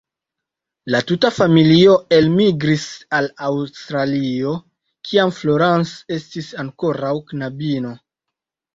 La 0.93 1.01
tuta 1.11 1.29
familio 1.35 1.93
elmigris 2.17 2.87
al 3.19 3.29
Aŭstralio, 3.51 4.57
kiam 5.11 5.37
Florence 5.43 6.19
estis 6.21 6.53
ankoraŭ 6.67 7.17
knabino. 7.33 7.99